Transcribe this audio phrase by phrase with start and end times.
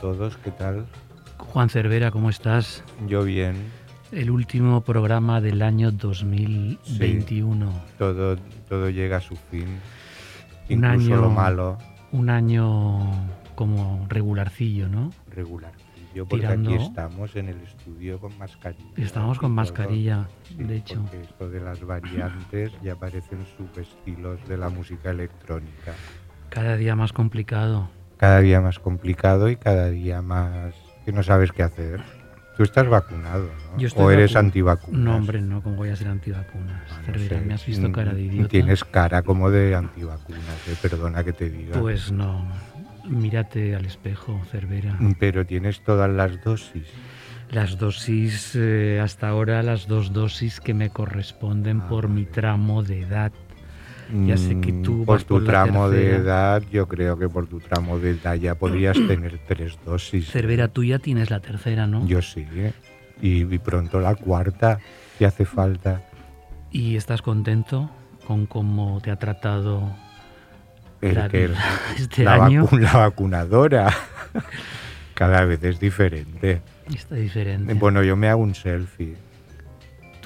[0.00, 0.86] Todos, ¿qué tal?
[1.38, 2.82] Juan Cervera, ¿cómo estás?
[3.06, 3.56] Yo bien.
[4.12, 7.72] El último programa del año 2021.
[7.98, 8.36] Todo,
[8.68, 9.66] todo llega a su fin.
[10.68, 11.78] Un Incluso año- lo malo,
[12.12, 13.00] Un año
[13.56, 15.10] como regularcillo, ¿no?
[15.30, 15.72] regular.
[16.14, 18.84] Yo porque Tirando- aquí estamos en el estudio con mascarilla.
[18.96, 21.00] Estamos con mascarilla, Sí, de hecho.
[21.02, 25.92] Porque esto de las variantes ya parecen subestilos de la música electrónica.
[26.50, 27.88] Cada día más complicado.
[28.16, 32.00] Cada día más complicado y cada día más que no sabes qué hacer.
[32.56, 33.78] Tú estás vacunado, ¿no?
[33.78, 35.00] Yo estoy o eres vacu- antivacunas.
[35.00, 36.82] No, hombre, no, como voy a ser antivacunas.
[36.90, 38.48] Ah, no Cervera, sé, me has visto mm, cara de idiota.
[38.48, 41.80] Tienes cara como de antivacunas, eh, perdona que te diga.
[41.80, 42.46] Pues no.
[43.08, 44.96] Mírate al espejo, Cervera.
[45.18, 46.86] Pero tienes todas las dosis.
[47.50, 52.82] Las dosis, eh, hasta ahora, las dos dosis que me corresponden Ah, por mi tramo
[52.84, 53.32] de edad.
[54.26, 57.18] Ya sé que Mm, tú Por vas tu por la tramo de edad, yo creo
[57.18, 60.30] que por tu tramo de edad ya podrías tener tres dosis.
[60.30, 62.06] Cervera, tú ya tienes la tercera, ¿no?
[62.06, 62.72] Yo sí, ¿eh?
[63.20, 64.78] y, y pronto la cuarta,
[65.18, 66.02] si hace falta.
[66.70, 67.90] ¿Y estás contento
[68.26, 69.82] con cómo te ha tratado
[71.00, 71.58] El la vida
[71.98, 72.66] este la, año?
[72.68, 73.92] vacu- la vacunadora.
[75.14, 76.60] Cada vez es diferente.
[76.94, 77.74] Está diferente.
[77.74, 79.16] Bueno, yo me hago un selfie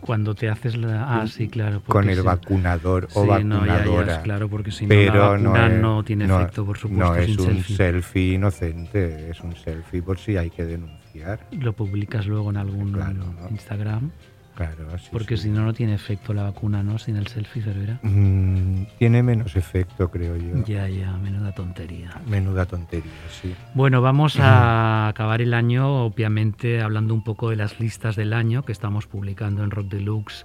[0.01, 1.21] Cuando te haces la...
[1.21, 1.83] Ah, sí, claro.
[1.87, 2.23] con el sí.
[2.23, 4.17] vacunador o Sí, no, ya, vacunadora.
[4.17, 7.05] ya, claro, porque si no pero la vacuna es- no, tiene no- efecto, por supuesto,
[7.07, 7.77] No es un selfie.
[7.77, 11.41] selfie inocente, es un selfie por si hay que denunciar.
[11.53, 13.25] Lo publicas luego en algún Claro.
[13.51, 14.11] Instagram,
[14.59, 15.45] Claro, porque sí.
[15.45, 16.99] si no, no tiene efecto la vacuna, ¿no?
[16.99, 18.01] Sin el selfie, Cervera.
[18.03, 20.65] Mm, tiene menos efecto, creo yo.
[20.65, 22.11] Ya, ya, menuda tontería.
[22.27, 23.55] Menuda tontería, sí.
[23.75, 28.65] Bueno, vamos a acabar el año, obviamente, hablando un poco de las listas del año
[28.65, 30.45] que estamos publicando en Rock Deluxe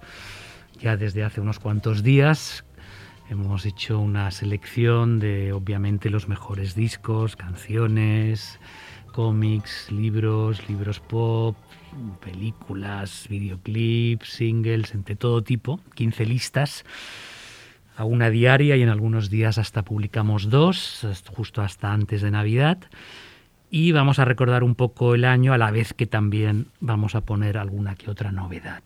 [0.80, 2.66] ya desde hace unos cuantos días.
[3.32, 8.60] Hemos hecho una selección de, obviamente, los mejores discos, canciones,
[9.12, 11.56] cómics, libros, libros pop,
[12.20, 16.86] películas, videoclips, singles, entre todo tipo, 15 listas
[17.96, 21.06] a una diaria y en algunos días hasta publicamos dos,
[21.36, 22.80] justo hasta antes de Navidad.
[23.76, 27.22] Y vamos a recordar un poco el año a la vez que también vamos a
[27.22, 28.84] poner alguna que otra novedad.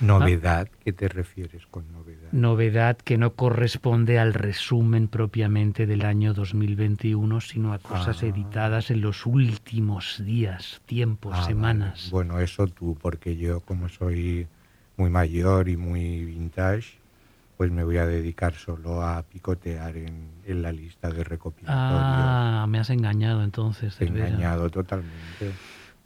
[0.00, 2.30] Novedad, ¿qué te refieres con novedad?
[2.30, 8.26] Novedad que no corresponde al resumen propiamente del año 2021, sino a cosas Ah.
[8.26, 11.48] editadas en los últimos días, tiempos, Ah, vale.
[11.48, 12.08] semanas.
[12.12, 14.46] Bueno, eso tú, porque yo como soy
[14.96, 17.00] muy mayor y muy vintage,
[17.58, 22.00] pues me voy a dedicar solo a picotear en, en la lista de recopilatorios.
[22.06, 23.96] Ah, me has engañado entonces.
[23.96, 25.58] Te he engañado totalmente.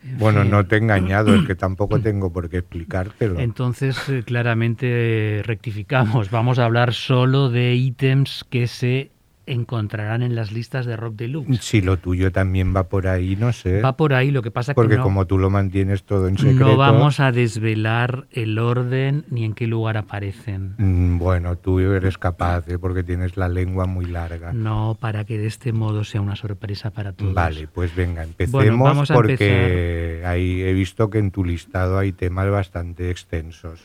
[0.02, 0.50] En Bueno, fin.
[0.50, 3.38] no te he engañado, es que tampoco tengo por qué explicártelo.
[3.38, 6.30] Entonces, eh, claramente rectificamos.
[6.30, 9.10] Vamos a hablar solo de ítems que se
[9.46, 11.62] encontrarán en las listas de Rock Deluxe.
[11.62, 13.80] Si lo tuyo también va por ahí, no sé.
[13.80, 16.38] Va por ahí, lo que pasa porque que no, como tú lo mantienes todo en
[16.38, 16.60] secreto.
[16.64, 20.74] no vamos a desvelar el orden ni en qué lugar aparecen.
[20.78, 22.78] Mm, Bueno, tú eres capaz, ¿eh?
[22.78, 24.52] porque tienes la lengua muy larga.
[24.52, 27.34] No para que de este modo sea una sorpresa para todos.
[27.34, 31.98] Vale, pues venga, empecemos Bueno, vamos a porque ahí he visto que en tu listado
[31.98, 33.80] hay temas bastante extensos.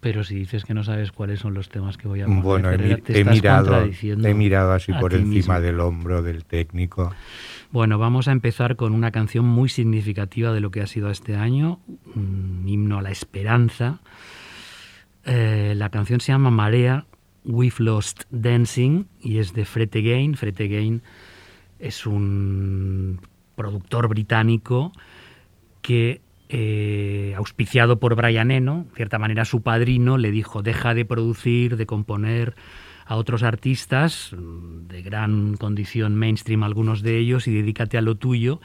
[0.00, 2.70] Pero si dices que no sabes cuáles son los temas que voy a poner, Bueno,
[2.70, 5.60] he, te he mirado, he mirado así por encima mismo.
[5.60, 7.12] del hombro del técnico.
[7.70, 11.36] Bueno, vamos a empezar con una canción muy significativa de lo que ha sido este
[11.36, 11.80] año,
[12.16, 14.00] un himno a la esperanza.
[15.24, 17.04] Eh, la canción se llama Marea,
[17.44, 20.34] We've Lost Dancing y es de Fred Again.
[20.34, 21.02] Fred Again
[21.78, 23.20] es un
[23.54, 24.92] productor británico
[25.82, 26.20] que,
[26.52, 31.76] eh, auspiciado por Brian Eno, de cierta manera su padrino, le dijo, deja de producir,
[31.76, 32.56] de componer
[33.06, 38.60] a otros artistas de gran condición mainstream, algunos de ellos, y dedícate a lo tuyo.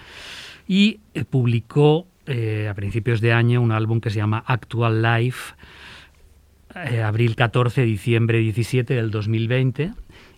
[0.68, 5.54] Y eh, publicó eh, a principios de año un álbum que se llama Actual Life,
[7.04, 9.94] abril 14, diciembre 17 del 2020.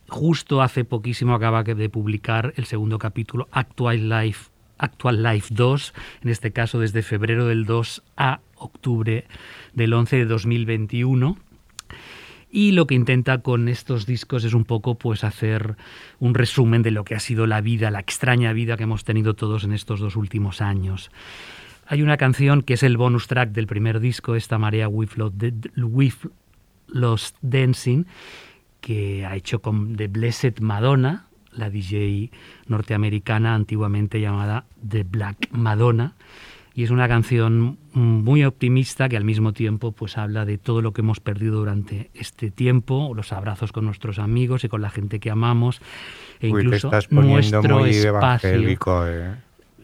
[0.10, 5.94] Justo hace poquísimo acaba de publicar el segundo capítulo, Actual Life, Actual Life 2,
[6.24, 9.26] en este caso desde febrero del 2 a octubre
[9.74, 11.38] del 11 de 2021.
[12.50, 15.76] y lo que intenta con estos discos es un poco pues hacer
[16.20, 19.34] un resumen de lo que ha sido la vida, la extraña vida que hemos tenido
[19.34, 21.12] todos en estos dos últimos años.
[21.88, 25.12] Hay una canción que es el bonus track del primer disco, esta María With
[26.88, 28.06] Lost Dancing,
[28.82, 31.27] que ha hecho con The Blessed Madonna,
[31.58, 32.32] la DJ
[32.68, 36.16] norteamericana antiguamente llamada The Black Madonna
[36.78, 40.94] y es una canción muy optimista que al mismo tiempo pues habla de todo lo
[40.94, 45.20] que hemos perdido durante este tiempo, los abrazos con nuestros amigos y con la gente
[45.20, 45.82] que amamos
[46.40, 49.08] e incluso nuestro espacio.
[49.08, 49.36] ¿eh?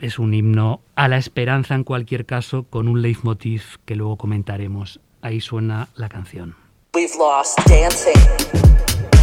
[0.02, 5.00] Es un himno a la esperanza en cualquier caso con un leitmotiv que luego comentaremos.
[5.24, 6.56] Ahí suena la canción.
[6.94, 9.23] We've lost dancing.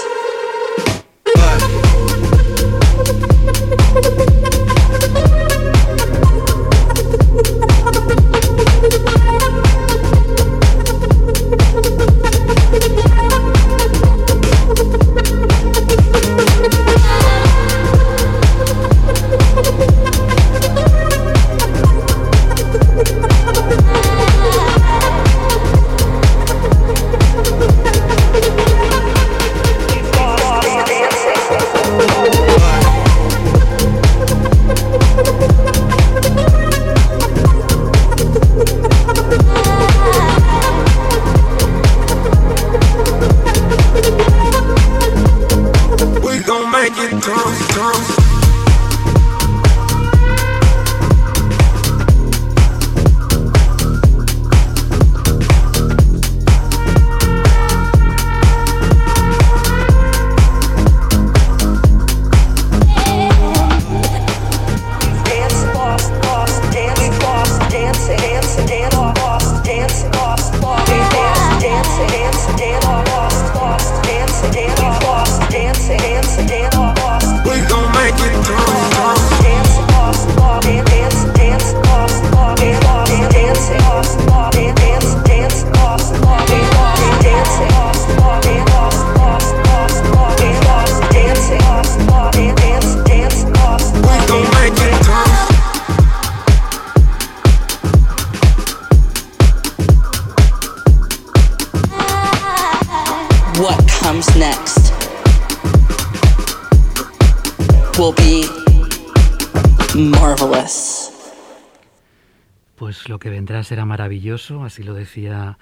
[113.61, 115.57] Vendrá será maravilloso, así lo decía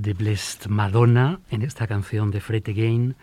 [0.00, 3.16] The Blessed Madonna en esta canción de Fred Again,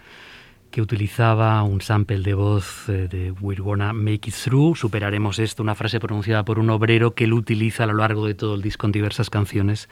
[0.72, 4.76] que utilizaba un sample de voz eh, de We're Gonna Make It Through.
[4.76, 8.34] Superaremos esto, una frase pronunciada por un obrero que lo utiliza a lo largo de
[8.34, 9.88] todo el disco en diversas canciones,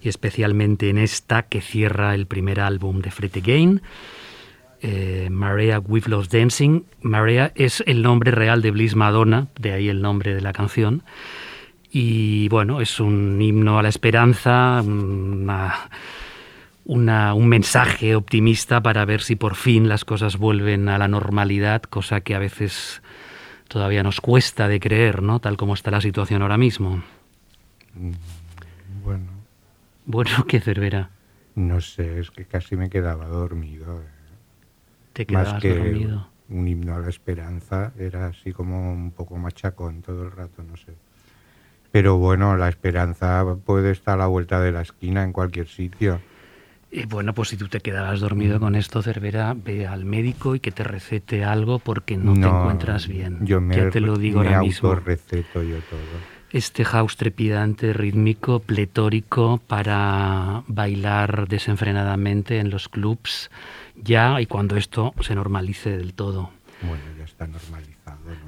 [0.00, 3.82] y especialmente en esta que cierra el primer álbum de Fred Again.
[4.80, 6.84] Eh, Maria With Dancing.
[7.02, 11.02] Maria es el nombre real de Bliss Madonna, de ahí el nombre de la canción.
[11.92, 15.88] Y bueno, es un himno a la esperanza, una,
[17.34, 22.20] un mensaje optimista para ver si por fin las cosas vuelven a la normalidad, cosa
[22.20, 23.02] que a veces
[23.66, 25.40] todavía nos cuesta de creer, ¿no?
[25.40, 27.02] Tal como está la situación ahora mismo.
[27.94, 28.12] Mm,
[29.02, 29.26] bueno.
[30.06, 31.10] Bueno, ¿qué Cervera?
[31.56, 34.00] No sé, es que casi me quedaba dormido.
[34.00, 34.06] Eh.
[35.12, 36.28] Te quedabas Más que dormido.
[36.48, 40.76] Un himno a la esperanza, era así como un poco machacón todo el rato, no
[40.76, 40.94] sé.
[41.92, 46.20] Pero bueno, la esperanza puede estar a la vuelta de la esquina en cualquier sitio.
[46.92, 50.60] Y bueno, pues si tú te quedabas dormido con esto, Cervera, ve al médico y
[50.60, 53.46] que te recete algo porque no, te encuentras bien.
[53.46, 54.94] Yo me, ya te lo digo ahora mismo.
[54.96, 56.00] receto yo todo.
[56.50, 63.52] Este house trepidante, rítmico, pletórico para bailar desenfrenadamente en los clubs
[63.94, 66.50] ya y cuando esto se normalice del todo.
[66.82, 67.99] Bueno, ya está normalizado.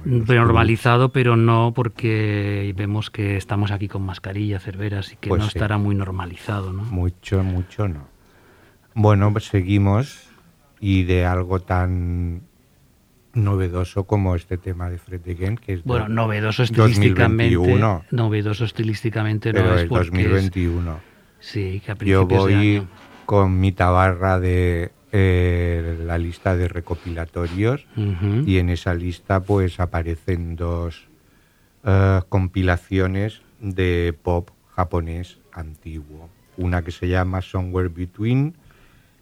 [0.05, 5.45] Normalizado, pero no porque vemos que estamos aquí con mascarilla, Cervera, así que Pues no
[5.49, 5.57] sí.
[5.57, 6.83] estará muy normalizado, ¿no?
[6.83, 8.07] Mucho, mucho no.
[8.95, 10.27] Bueno, pues seguimos
[10.79, 12.41] y de algo tan
[13.33, 17.55] novedoso como este tema de Fred Again, que es Bueno, novedoso estilísticamente.
[17.55, 20.99] 2021, Novedoso estilísticamente no es el porque 2021.
[21.39, 22.87] es- sí, que a Yo de voy año.
[23.25, 27.85] con mi tabarra de eh, la lista de recopilatorios
[28.47, 31.03] y en esa lista pues aparecen dos
[31.83, 36.31] eh, compilaciones de pop japonés antiguo.
[36.57, 38.55] Una que se llama Somewhere Between,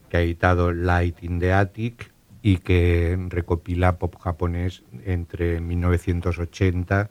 [0.10, 2.10] que ha editado Light in the Attic
[2.41, 7.10] y que recopila pop japonés entre 1980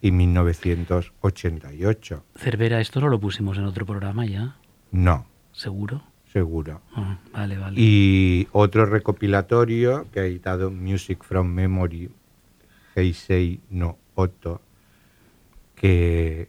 [0.00, 2.22] y 1988.
[2.36, 4.54] Cervera, esto no lo pusimos en otro programa ya,
[4.92, 6.04] No, seguro.
[6.32, 6.80] Seguro.
[6.94, 7.80] Ah, vale, vale.
[7.80, 12.08] Y otro recopilatorio que ha editado Music from Memory
[12.94, 14.60] Heisei no Oto,
[15.74, 16.46] que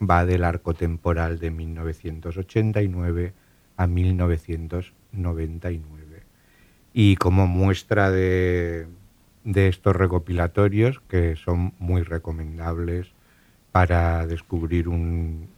[0.00, 3.34] va del arco temporal de 1989
[3.76, 6.22] a 1999.
[6.94, 8.86] Y como muestra de,
[9.44, 13.08] de estos recopilatorios, que son muy recomendables
[13.72, 15.48] para descubrir un,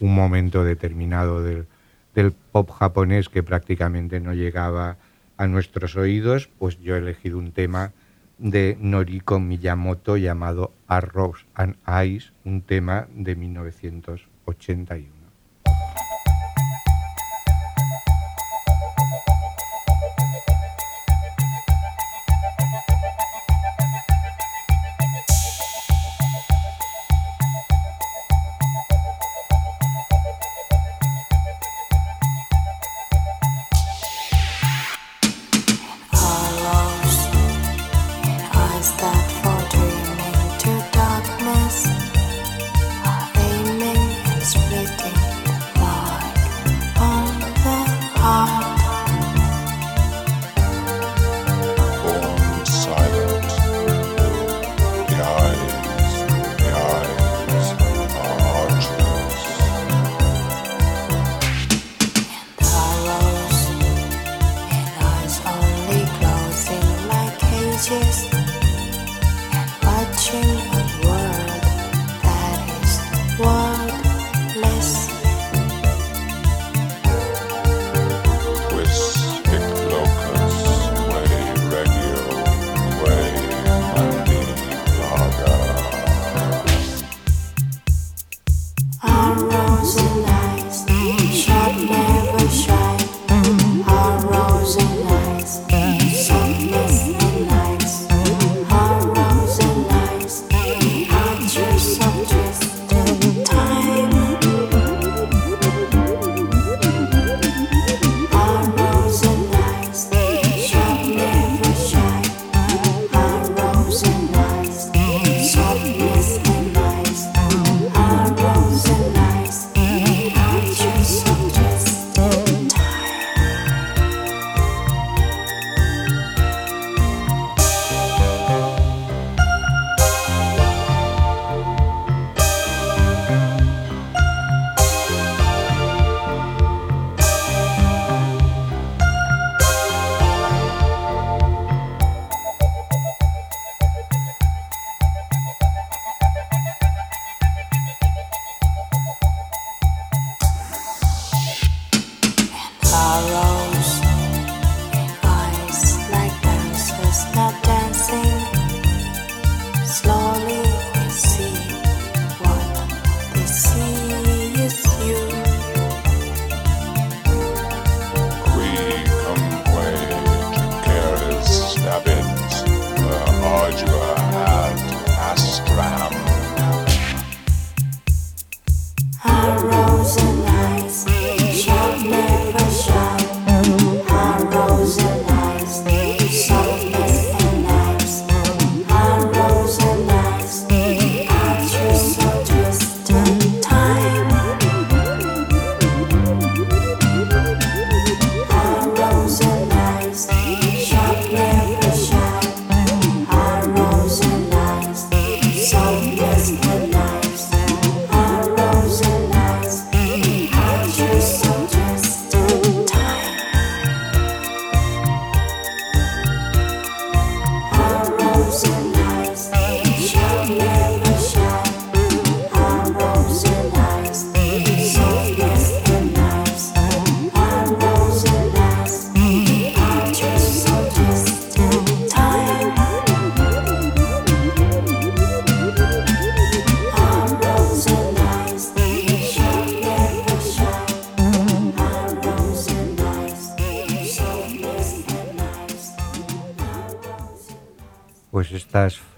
[0.00, 1.66] un momento determinado del,
[2.14, 4.96] del pop japonés que prácticamente no llegaba
[5.36, 7.92] a nuestros oídos, pues yo he elegido un tema
[8.38, 15.17] de Noriko Miyamoto llamado Arrows and Eyes, un tema de 1981.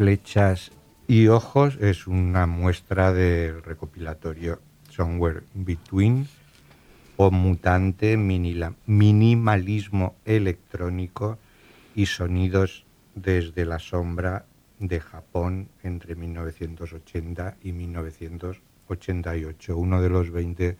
[0.00, 0.72] Flechas
[1.06, 6.26] y ojos es una muestra del recopilatorio Somewhere Between
[7.18, 11.38] o mutante minimalismo electrónico
[11.94, 14.46] y sonidos desde la sombra
[14.78, 20.78] de Japón entre 1980 y 1988, uno de los 20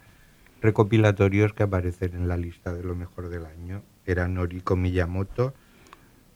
[0.63, 3.83] recopilatorios que aparecen en la lista de lo mejor del año.
[4.07, 5.53] Era Noriko Miyamoto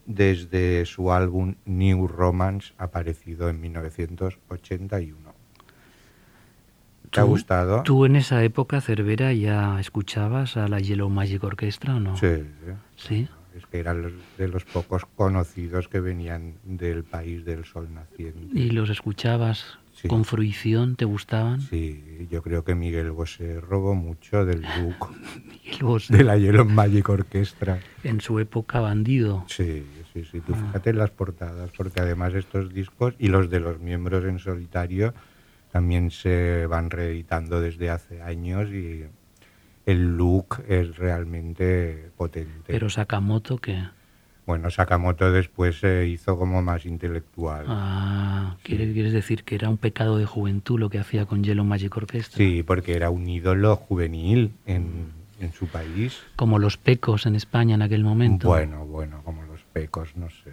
[0.07, 5.35] desde su álbum New Romance aparecido en 1981.
[7.11, 7.83] ¿Te ha ¿Tú- gustado?
[7.85, 12.17] ¿Tú en esa época, Cervera, ya escuchabas a la Yellow Magic Orchestra o no?
[12.17, 12.45] Sí,
[12.97, 13.29] ¿Sí?
[13.57, 18.49] es que eran los- de los pocos conocidos que venían del país del sol naciente.
[18.59, 20.09] ¿Y los escuchabas Sí.
[20.09, 20.97] con fruición?
[20.97, 21.61] ¿Te gustaban?
[21.61, 25.15] Sí, yo creo que Miguel Bosé robó mucho del look
[25.47, 27.79] Miguel Bosé, de la Yellow Magic Orchestra.
[28.03, 29.45] en su época bandido.
[29.47, 30.39] Sí, sí, sí.
[30.41, 30.45] Ah.
[30.47, 34.39] Tú fíjate en las portadas, porque además estos discos y los de los miembros en
[34.41, 35.15] solitario
[35.71, 39.05] también se van reeditando desde hace años y
[39.87, 42.65] el look es realmente potente.
[42.67, 43.83] Pero Sakamoto, que
[44.47, 47.65] Bueno, Sakamoto después se hizo como más intelectual.
[47.67, 51.65] ah, ¿quieres, quieres decir que era un pecado de juventud lo que hacía con Yellow
[51.65, 52.37] Magic Orchestra?
[52.37, 56.21] Sí, porque era un ídolo juvenil en, en su país.
[56.37, 58.49] Como los pecos en España en aquel momento.
[58.49, 60.53] Bueno, bueno, como los pecos, no sé.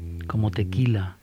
[0.00, 1.16] Mm, Como tequila.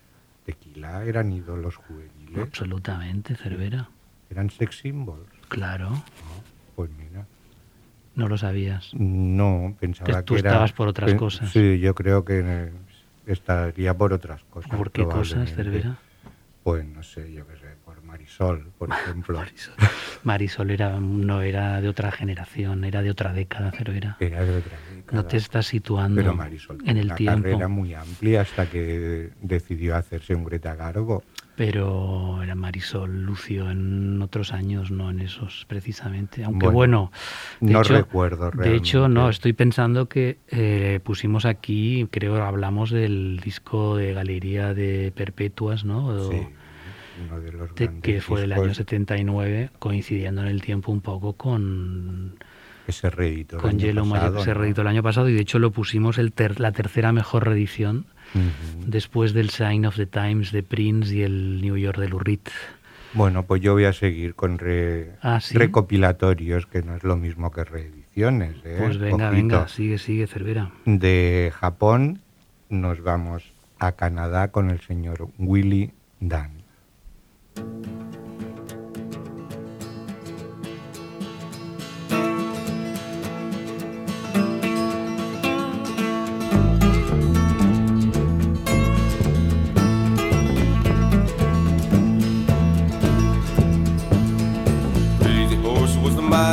[0.46, 2.40] Tequila eran ídolos juveniles.
[2.44, 3.90] Absolutamente, Cervera.
[4.30, 5.28] Eran sex symbols.
[5.48, 6.04] Claro,
[6.76, 7.26] Pues mira.
[8.18, 8.90] No lo sabías.
[8.94, 10.50] No, pensaba tú que era...
[10.50, 11.52] estabas por otras cosas.
[11.52, 12.72] Sí, yo creo que
[13.26, 14.76] estaría por otras cosas.
[14.76, 15.54] ¿Por qué cosas.
[15.54, 15.98] Cervera?
[16.64, 19.38] Pues no sé, yo qué sé, por Marisol, por ejemplo.
[19.40, 19.74] Marisol,
[20.24, 24.18] Marisol era, no era de otra generación, era de otra década, Cervera.
[24.20, 25.16] Era de otra década.
[25.22, 27.44] No te estás situando Pero Marisol en el una tiempo.
[27.44, 31.24] carrera muy amplia hasta que decidió hacerse un Greta Garbo.
[31.58, 36.44] Pero era Marisol Lucio en otros años, no en esos precisamente.
[36.44, 37.12] Aunque bueno,
[37.62, 39.32] no hecho- recuerdo De hecho, no, realmente.
[39.32, 46.06] estoy pensando que eh, pusimos aquí, creo hablamos del disco de Galería de Perpetuas, ¿no?
[46.06, 46.48] O- Sí,
[47.26, 51.02] uno de los de- que fue del año discos 79, coincidiendo en el tiempo un
[51.02, 52.38] poco con,
[52.86, 53.78] que se reeditó el con año
[54.14, 54.60] pasado, que se ¿no?
[54.60, 58.06] reeditó el año pasado y de hecho lo pusimos el ter- la tercera mejor reedición
[58.86, 62.40] Después del Sign of the Times de Prince y el New York de Lurid.
[63.14, 65.58] Bueno, pues yo voy a seguir con re- Ah, ¿sí?
[65.58, 68.56] recopilatorios, que no es lo mismo que reediciones.
[68.66, 68.76] ¿eh?
[68.80, 70.72] Pues venga, venga, sigue, sigue, Cervera.
[70.86, 72.20] De Japón
[72.70, 73.44] nos vamos
[73.80, 76.52] a Canadá con el señor Willy Dan.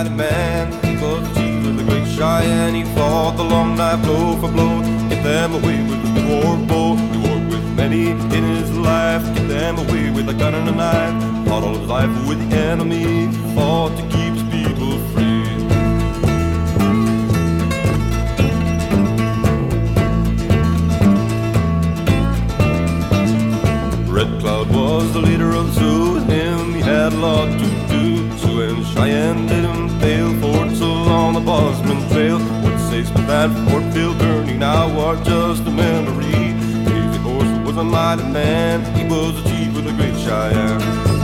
[0.04, 0.72] Mighty man.
[0.84, 2.74] He was the chief of the great Cheyenne.
[2.74, 4.80] He fought the long knife blow for blow.
[5.08, 6.96] Get them away with the war bow.
[6.96, 9.22] He worked with many in his life.
[9.34, 11.48] Get them away with a gun and a knife.
[11.48, 13.32] Fought all his life with the enemy.
[13.54, 15.42] Fought to keep his people free.
[24.10, 27.88] Red Cloud was the leader of the Sioux, and him he had a lot to
[27.88, 28.33] do.
[28.60, 32.38] And Cheyenne didn't fail, Fort so on the Bosman Trail.
[32.38, 36.54] What says but that Fort Bill burning now are just a memory.
[36.86, 41.14] Crazy Horse was a mighty man, he was the chief of the great Cheyenne.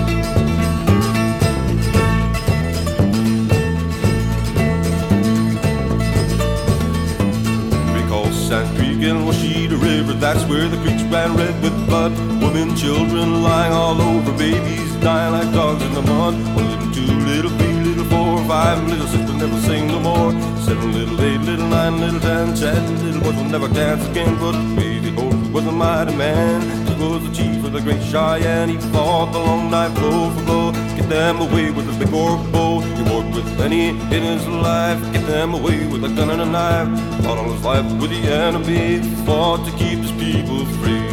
[8.51, 10.13] Sand Creek and Washita River.
[10.15, 12.30] That's where the creeks ran red with blood.
[12.53, 16.35] Women, children lying all over, babies dying like dogs in the mud.
[16.57, 20.33] One little, two little, three little, four, five little sister never sing no more.
[20.67, 24.35] Seven little, eight little, nine little, ten, ten little boys will never dance again.
[24.41, 26.61] But Crazy Horse was a mighty man.
[26.89, 28.69] He was the chief of the great Cheyenne.
[28.69, 30.73] He fought the long knife blow for blow.
[30.97, 32.81] Get them away with a big orc bow.
[32.81, 35.01] He worked with many in his life.
[35.13, 36.89] Get them away with a gun and a knife.
[37.23, 38.99] Fought all his life with the enemy.
[39.25, 41.10] Fought to keep his people free.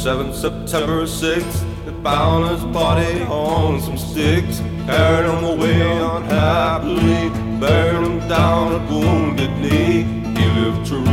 [0.00, 1.84] 7th, September 6th.
[1.84, 1.92] The
[2.48, 4.60] his body on some sticks.
[4.86, 7.28] Carried him away unhappily.
[7.60, 10.04] Buried him down a wounded knee.
[10.38, 11.04] He lived true,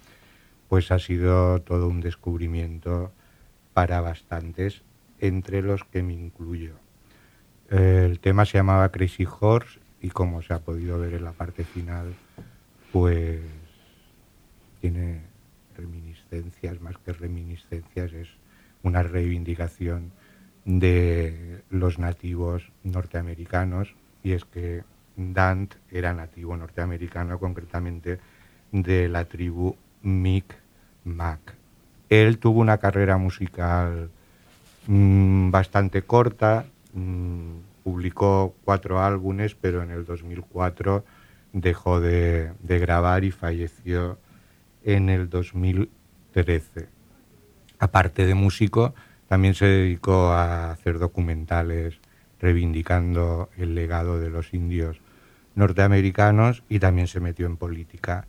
[0.68, 3.12] pues ha sido todo un descubrimiento
[3.72, 4.82] para bastantes,
[5.20, 6.74] entre los que me incluyo.
[7.70, 11.62] El tema se llamaba Crazy Horse y como se ha podido ver en la parte
[11.62, 12.14] final,
[12.92, 13.40] pues
[14.80, 15.20] tiene
[15.76, 18.28] reminiscencias, más que reminiscencias, es
[18.82, 20.10] una reivindicación
[20.64, 24.82] de los nativos norteamericanos y es que
[25.16, 28.18] Dant era nativo norteamericano, concretamente
[28.72, 31.54] de la tribu Mi'kmaq.
[32.08, 34.10] Él tuvo una carrera musical
[34.86, 41.04] mmm, bastante corta, mmm, publicó cuatro álbumes, pero en el 2004
[41.52, 44.18] dejó de, de grabar y falleció
[44.84, 46.88] en el 2013.
[47.78, 48.94] Aparte de músico,
[49.28, 51.98] también se dedicó a hacer documentales
[52.40, 55.00] reivindicando el legado de los indios
[55.54, 58.26] norteamericanos y también se metió en política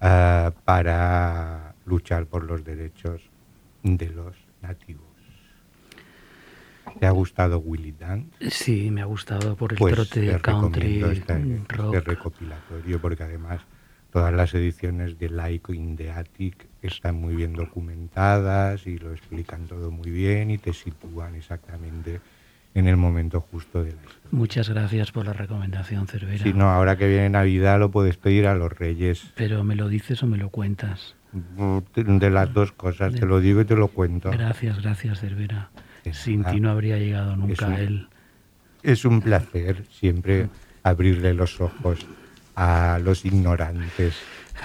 [0.00, 3.22] uh, para luchar por los derechos
[3.82, 5.04] de los nativos.
[7.00, 8.30] ¿Te ha gustado Willy Dan?
[8.50, 11.94] Sí, me ha gustado por el Pues trote te country recomiendo este, rock.
[11.94, 13.60] este recopilatorio porque además
[14.10, 19.66] todas las ediciones de Laico in the Attic están muy bien documentadas y lo explican
[19.66, 22.20] todo muy bien y te sitúan exactamente
[22.76, 24.20] en el momento justo de la historia.
[24.30, 26.42] Muchas gracias por la recomendación, Cervera.
[26.42, 29.32] Si no, ahora que viene Navidad lo puedes pedir a los Reyes.
[29.34, 31.14] Pero me lo dices o me lo cuentas.
[31.94, 34.30] De las dos cosas, te lo digo y te lo cuento.
[34.30, 35.70] Gracias, gracias, Cervera.
[36.04, 38.08] Es Sin ti no habría llegado nunca un- a él.
[38.82, 40.48] Es un placer siempre
[40.82, 42.06] abrirle los ojos
[42.54, 44.16] a los ignorantes.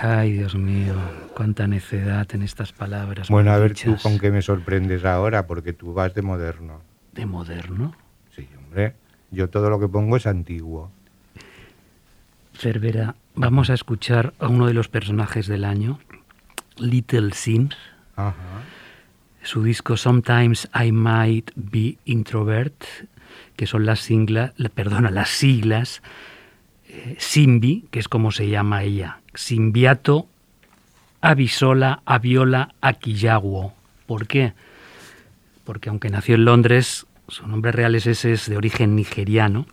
[0.02, 0.96] Ay, Dios mío,
[1.34, 3.30] cuánta necedad en estas palabras.
[3.30, 4.04] Bueno, a ver tú dichas.
[4.04, 6.82] con qué me sorprendes ahora, porque tú vas de moderno.
[7.14, 7.96] ¿De moderno?
[8.36, 8.96] Sí, hombre.
[9.32, 10.92] Yo todo lo que pongo es antiguo.
[12.54, 16.00] Cervera, vamos a escuchar a uno de los personajes del año,
[16.78, 17.76] Little Sims.
[18.16, 18.34] Ajá.
[19.44, 22.84] Su disco Sometimes I Might Be Introvert,
[23.56, 26.02] que son las siglas, la- perdona, las siglas
[26.88, 30.28] eh, Simbi, que es como se llama ella, Simbiato
[31.22, 33.74] Abisola Aviola Akiyaguo.
[34.06, 34.54] ¿Por qué?
[35.72, 39.68] Porque aunque nació en Londres, su nombre real es ese, es de origen nigeriano.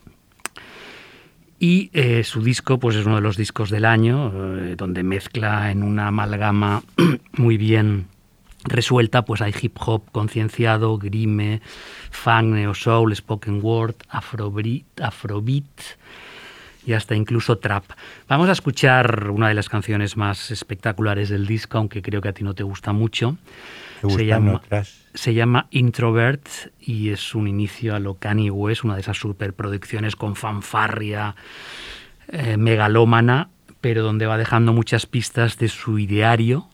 [1.58, 4.30] Y eh, su disco, pues es uno de los discos del año,
[4.60, 6.84] eh, donde mezcla en una amalgama
[7.32, 8.06] muy bien
[8.62, 11.62] resuelta, pues hay hip hop concienciado, grime,
[12.12, 15.80] funk, neo soul, spoken word, afrobeat, afrobeat
[16.86, 17.82] y hasta incluso trap.
[18.28, 22.32] Vamos a escuchar una de las canciones más espectaculares del disco, aunque creo que a
[22.34, 23.36] ti no te gusta mucho.
[24.00, 25.00] ¿Te gustan Se llama, otras?
[25.14, 26.48] se llama Introvert
[26.80, 31.34] y es un inicio a lo Kanye West, una de esas superproducciones con fanfarria
[32.28, 33.48] eh, megalómana,
[33.80, 36.68] pero donde va dejando muchas pistas de su ideario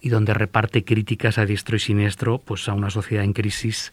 [0.00, 3.92] y donde reparte críticas a diestro y siniestro pues, a una sociedad en crisis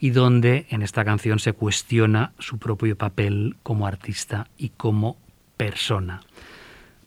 [0.00, 5.16] y donde en esta canción se cuestiona su propio papel como artista y como
[5.56, 6.20] persona,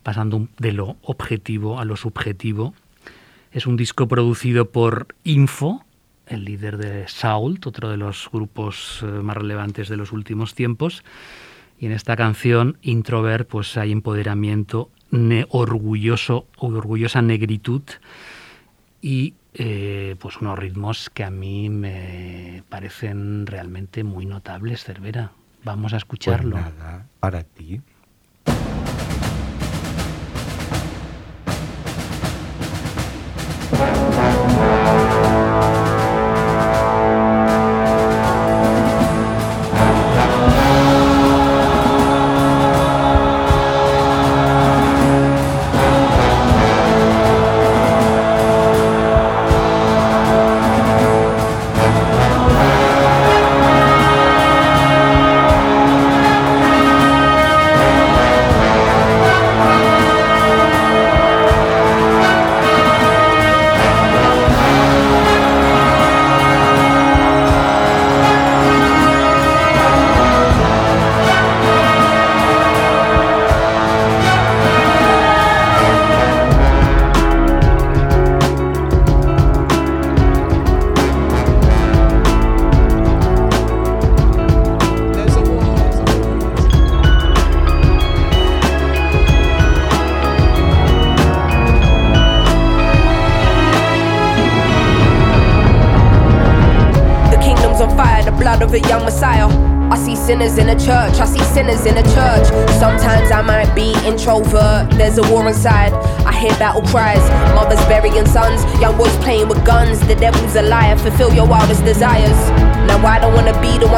[0.03, 2.73] pasando de lo objetivo a lo subjetivo.
[3.57, 5.83] Es un disco producido por Info,
[6.27, 11.03] el líder de Sault, otro de los grupos eh, más relevantes de los últimos tiempos.
[11.79, 17.81] Y en esta canción, Introvert, pues hay empoderamiento, ne- orgulloso, orgullosa negritud
[19.01, 25.31] y eh, pues unos ritmos que a mí me parecen realmente muy notables, Cervera.
[25.63, 26.57] Vamos a Pues escucharlo.
[26.57, 27.81] nada, para ti.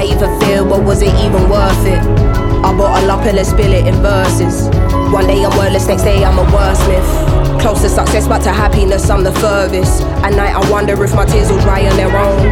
[0.00, 2.00] I even feel, but was it even worth it?
[2.64, 4.72] I bottle up and let's spill it in verses.
[5.12, 7.60] One day I'm wordless, next day I'm a wordsmith.
[7.60, 10.00] Close to success, but to happiness I'm the furthest.
[10.24, 12.48] At night I wonder if my tears will dry on their own.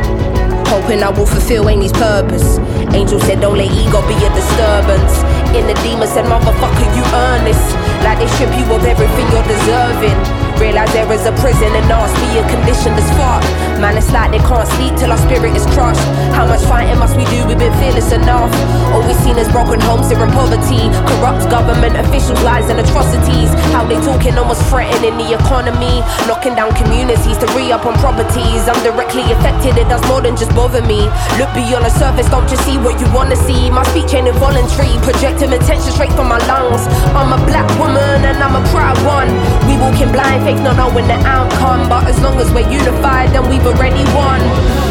[0.69, 2.61] Hoping I will fulfill Amy's purpose.
[2.93, 5.17] Angel said, don't let ego be a disturbance.
[5.57, 7.57] In the demon said, motherfucker, you earn this.
[8.05, 10.21] Like they strip you of everything you're deserving.
[10.61, 13.41] Realize there is a prison and ask being conditioned as fuck.
[13.79, 16.03] Man, it's like they can't sleep till our spirit is crushed.
[16.35, 17.47] How much fighting must we do?
[17.47, 18.51] We've been fearless enough.
[18.91, 20.91] All we've seen is broken homes here in poverty.
[21.07, 23.55] Corrupt government officials, lies and atrocities.
[23.71, 26.03] How they talking almost threatening the economy.
[26.27, 28.67] Knocking down communities to re up on properties.
[28.67, 31.07] I'm directly affected, it does more than just bother me.
[31.39, 33.71] Look beyond the surface, don't just see what you wanna see.
[33.71, 36.83] My speech ain't involuntary, projecting attention straight from my lungs.
[37.15, 39.31] I'm a black woman and I'm a proud one.
[39.71, 41.87] We walking blind, fake not knowing the outcome.
[41.87, 44.88] But as long as we're unified, then we've already won.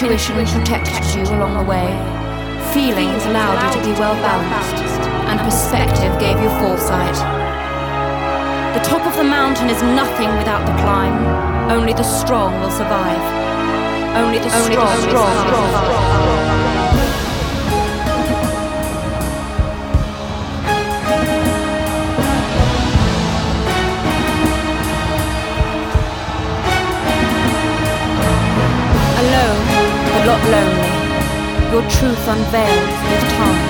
[0.00, 1.92] Intuition protected you along the way.
[2.72, 5.04] Feelings allowed you to be well balanced.
[5.28, 7.12] And perspective gave you foresight.
[8.72, 11.70] The top of the mountain is nothing without the climb.
[11.70, 13.20] Only the strong will survive.
[14.16, 16.19] Only the strong, strong, strong.
[31.80, 33.60] Your truth unveiled with time.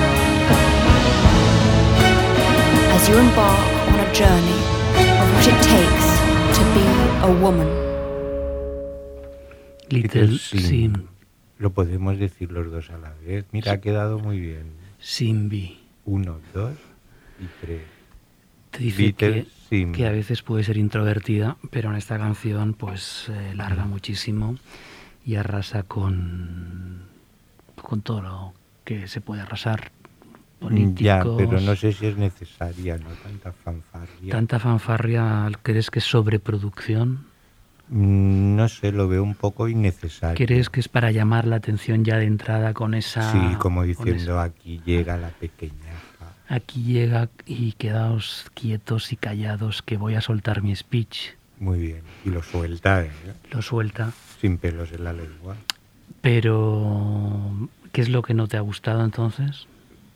[2.91, 3.61] As you embark
[3.93, 4.61] on a journey
[5.21, 6.09] of what it takes
[6.57, 6.87] to be
[7.23, 7.69] a woman.
[9.93, 11.07] Little Sim.
[11.59, 13.45] Lo podemos decir los dos a la vez.
[13.53, 14.73] Mira, ha quedado muy bien.
[14.99, 15.79] Simbi.
[16.05, 16.75] Uno, dos
[17.39, 17.83] y tres.
[18.77, 19.47] dice que,
[19.93, 24.57] que a veces puede ser introvertida, pero en esta canción pues eh, larga muchísimo
[25.25, 27.10] y arrasa con,
[27.83, 28.53] con todo lo
[28.85, 29.91] que se puede arrasar.
[30.59, 33.09] Políticos, Ya, pero no sé si es necesaria, ¿no?
[33.23, 34.31] Tanta fanfarria.
[34.33, 37.25] Tanta fanfarria, ¿crees que es sobreproducción?
[37.89, 40.37] Mm, No sé, lo veo un poco innecesario.
[40.47, 43.33] ¿Crees que es para llamar la atención ya de entrada con esa...
[43.33, 46.35] Sí, como diciendo, aquí llega la pequeñaja.
[46.49, 51.31] Aquí llega y quedaos quietos y callados que voy a soltar mi speech.
[51.59, 52.03] Muy bien.
[52.25, 53.11] Y lo suelta, ¿eh?
[53.51, 54.13] Lo suelta.
[54.41, 55.57] Sin pelos en la lengua.
[56.21, 59.67] Pero, ¿qué es lo que no te ha gustado entonces?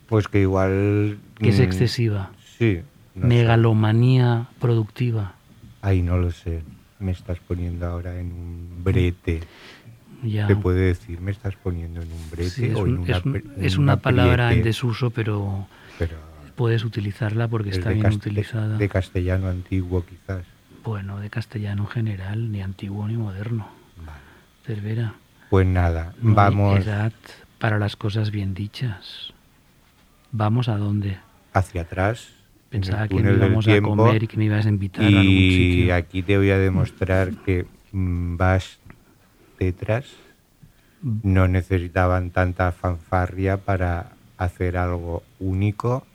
[0.09, 1.19] Pues que igual...
[1.39, 2.31] Que es mm, excesiva.
[2.59, 2.81] Sí.
[3.15, 3.27] no sé.
[3.29, 5.35] Megalomanía productiva.
[5.83, 6.63] Ay, no lo sé.
[6.99, 9.41] Me estás poniendo ahora en un brete.
[10.23, 10.47] Ya.
[10.47, 11.21] ¿Te puede decir?
[11.21, 13.77] ¿Me estás poniendo en un brete Sí, es, o un- en una, es un- es
[13.79, 15.67] una palabra en desuso, pero
[15.99, 16.17] Pero
[16.55, 18.79] puedes utilizarla porque es está bien utilizada.
[18.79, 20.45] De castellano antiguo, quizás.
[20.85, 23.69] Bueno, de castellano en general, ni antiguo ni moderno.
[24.65, 25.15] Cervera.
[25.51, 27.13] Pues nada, No vamos edad
[27.65, 29.33] para las cosas bien dichas.
[30.33, 31.17] ¿Vamos a dónde?
[31.55, 32.29] hacia atrás.
[32.69, 35.79] Pensaba que del íbamos a comer y que me ibas a invitar a algún Y
[35.79, 35.95] sitio.
[35.95, 38.75] aquí te voy a demostrar que mm, Bash
[39.57, 40.13] Tetras
[41.23, 46.07] no necesitaban tanta fanfarria para hacer algo único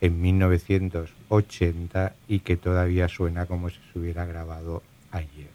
[0.00, 5.50] en 1980 y que todavía suena como si se hubiera grabado ayer.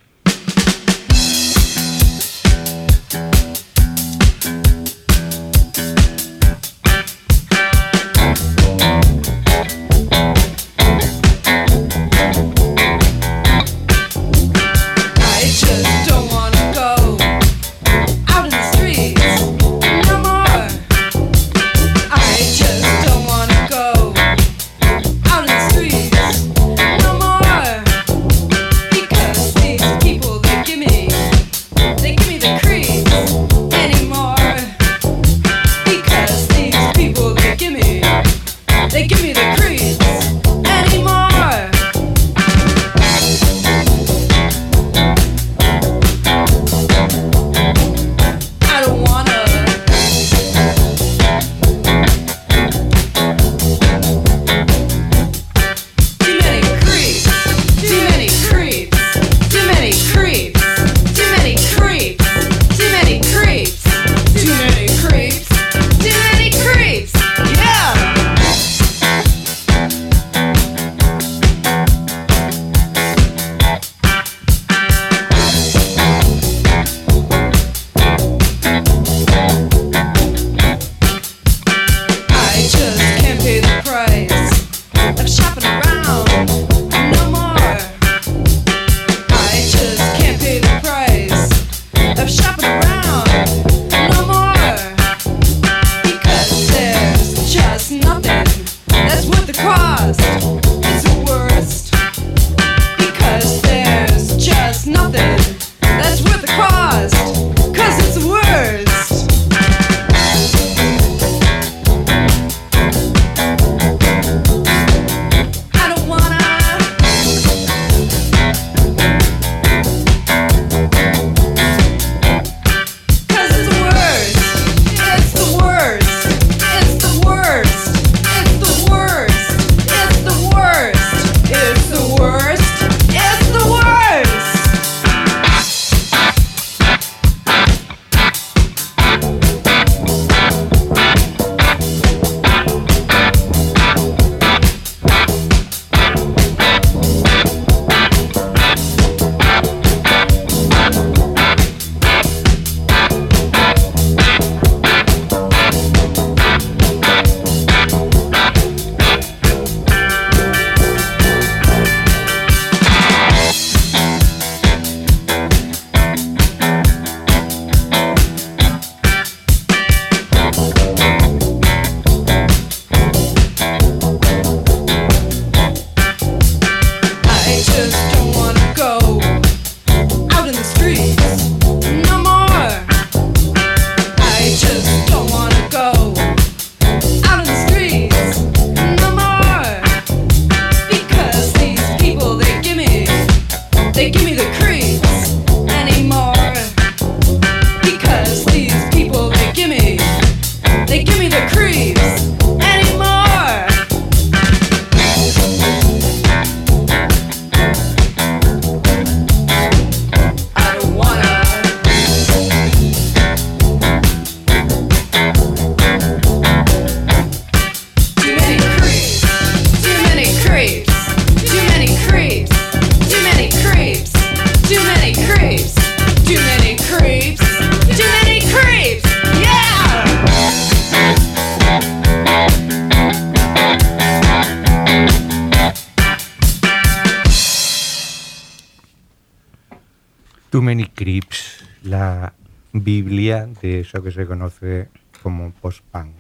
[240.70, 242.36] Many Creeps, la
[242.74, 244.90] Biblia de eso que se conoce
[245.24, 246.14] como post-punk.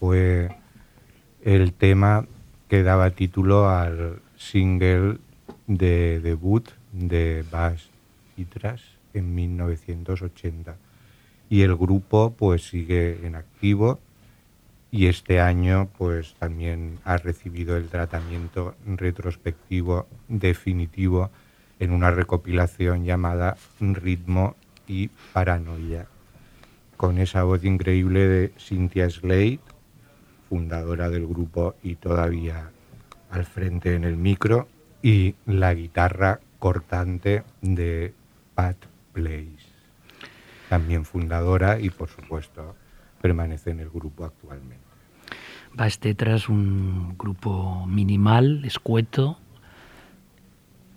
[0.00, 0.50] Fue
[1.44, 2.26] el tema
[2.66, 5.18] que daba título al single
[5.68, 7.88] de debut de Bass
[8.36, 8.82] y Tras
[9.12, 10.76] en 1980.
[11.48, 14.00] Y el grupo pues sigue en activo
[14.90, 21.30] y este año pues también ha recibido el tratamiento retrospectivo definitivo
[21.84, 24.56] en una recopilación llamada Ritmo
[24.88, 26.06] y Paranoia,
[26.96, 29.60] con esa voz increíble de Cynthia Slade,
[30.48, 32.70] fundadora del grupo y todavía
[33.30, 34.68] al frente en el micro,
[35.02, 38.14] y la guitarra cortante de
[38.54, 38.78] Pat
[39.12, 39.66] Place,
[40.70, 42.74] también fundadora y por supuesto
[43.20, 44.82] permanece en el grupo actualmente.
[45.74, 49.38] Bastetra es un grupo minimal, escueto,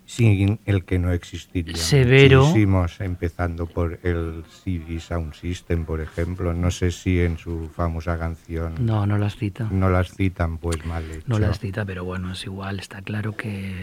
[0.08, 1.76] sin el que no existiría.
[1.76, 2.46] Severo.
[2.46, 6.54] Muchísimos, empezando por el CD Sound System, por ejemplo.
[6.54, 9.68] No sé si en su famosa canción no, no las cita.
[9.70, 11.24] no las citan, pues mal hecho.
[11.26, 12.80] No las cita, pero bueno, es igual.
[12.80, 13.74] Está claro que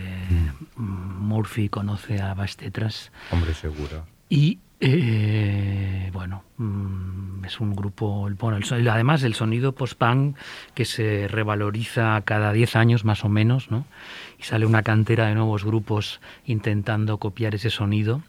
[0.78, 0.82] mm,
[1.28, 4.08] Murphy conoce a Bastetras Hombre, seguro.
[4.28, 10.38] y eh, bueno, mm, es un grupo, bueno, el además el sonido post-punk
[10.74, 13.86] que se revaloriza cada 10 años más o menos, ¿no?
[14.40, 18.22] Y sale una cantera de nuevos grupos intentando copiar ese sonido,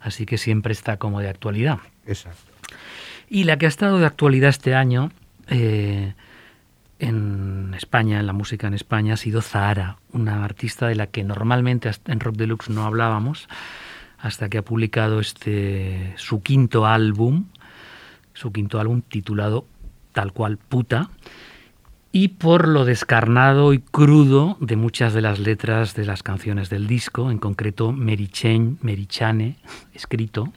[0.00, 1.78] así que siempre está como de actualidad.
[2.06, 2.52] Exacto.
[3.28, 5.10] Y la que ha estado de actualidad este año
[5.48, 6.14] eh,
[6.98, 11.24] en España, en la música en España, ha sido Zahara, una artista de la que
[11.24, 13.48] normalmente en Rock Deluxe no hablábamos,
[14.18, 17.46] hasta que ha publicado este su quinto álbum,
[18.34, 19.66] su quinto álbum titulado
[20.12, 21.10] tal cual Puta,
[22.10, 26.86] y por lo descarnado y crudo de muchas de las letras de las canciones del
[26.86, 29.56] disco, en concreto Merichen, Merichane,
[29.94, 30.52] escrito,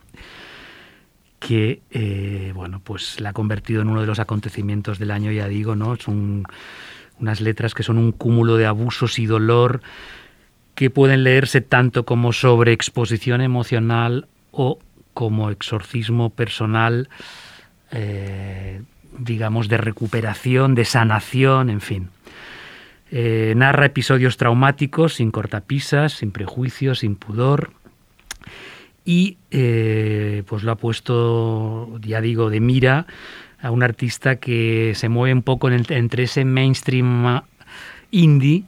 [1.39, 5.47] que eh, bueno, pues la ha convertido en uno de los acontecimientos del año, ya
[5.47, 5.97] digo, ¿no?
[5.97, 6.43] Son
[7.19, 9.81] unas letras que son un cúmulo de abusos y dolor
[10.75, 14.79] que pueden leerse tanto como sobre exposición emocional o
[15.13, 17.09] como exorcismo personal,
[17.91, 18.81] eh,
[19.17, 22.09] digamos, de recuperación, de sanación, en fin.
[23.11, 27.71] Eh, narra episodios traumáticos, sin cortapisas, sin prejuicios, sin pudor.
[29.03, 33.07] Y eh, pues lo ha puesto, ya digo, de mira
[33.61, 37.41] a un artista que se mueve un poco entre ese mainstream
[38.11, 38.63] indie,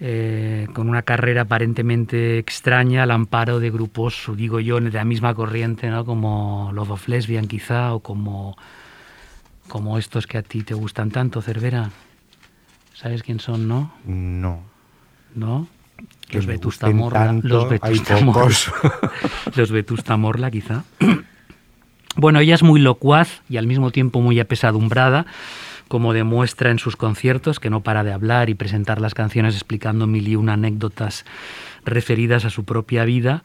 [0.00, 5.34] eh, con una carrera aparentemente extraña al amparo de grupos, digo yo, de la misma
[5.34, 6.04] corriente, ¿no?
[6.04, 8.56] como Love of Lesbian quizá, o como,
[9.72, 11.88] como estos que a ti te gustan tanto, Cervera.
[12.92, 13.90] ¿Sabes quién son, no?
[14.04, 14.60] No.
[15.34, 15.66] ¿No?
[16.28, 17.18] Que Los me Vetusta gusten Morla.
[17.24, 18.56] tanto, Los Vetusta Morla.
[19.56, 20.84] Los Vetusta Morla, quizá.
[22.16, 25.24] Bueno, ella es muy locuaz y al mismo tiempo muy apesadumbrada,
[25.88, 30.06] como demuestra en sus conciertos, que no para de hablar y presentar las canciones explicando
[30.06, 31.24] mil y una anécdotas
[31.86, 33.42] referidas a su propia vida.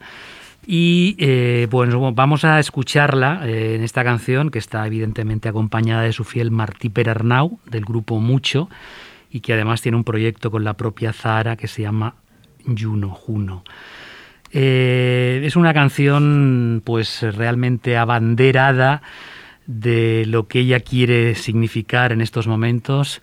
[0.70, 6.12] Y eh, bueno, vamos a escucharla eh, en esta canción, que está evidentemente acompañada de
[6.12, 8.68] su fiel Martí Perarnau, del grupo Mucho,
[9.30, 12.16] y que además tiene un proyecto con la propia Zahara que se llama
[12.66, 13.64] Juno, Juno.
[14.52, 19.00] Eh, es una canción pues realmente abanderada
[19.66, 23.22] de lo que ella quiere significar en estos momentos,